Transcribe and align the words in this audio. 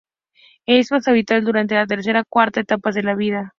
Es 0.65 0.91
más 0.91 1.07
habitual 1.07 1.45
durante 1.45 1.75
la 1.75 1.85
tercera 1.85 2.21
y 2.21 2.23
cuarta 2.27 2.59
etapas 2.61 2.95
de 2.95 3.15
vida. 3.15 3.49